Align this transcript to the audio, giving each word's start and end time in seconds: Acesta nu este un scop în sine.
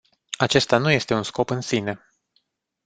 Acesta 0.37 0.77
nu 0.77 0.91
este 0.91 1.13
un 1.13 1.23
scop 1.23 1.49
în 1.49 1.61
sine. 1.61 2.07